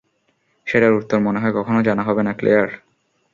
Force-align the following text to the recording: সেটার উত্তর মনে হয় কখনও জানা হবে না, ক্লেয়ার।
সেটার 0.67 0.93
উত্তর 0.93 1.17
মনে 1.19 1.41
হয় 1.41 1.53
কখনও 1.55 1.81
জানা 1.83 2.03
হবে 2.03 2.21
না, 2.23 2.33
ক্লেয়ার। 2.33 2.69